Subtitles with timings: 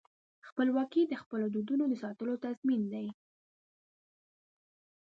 [0.47, 3.07] خپلواکي د خپلو دودونو د ساتلو تضمین دی.